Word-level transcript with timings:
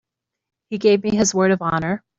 He 0.71 0.79
gave 0.79 1.03
me 1.03 1.15
his 1.15 1.35
word 1.35 1.51
of 1.51 1.61
honor. 1.61 2.03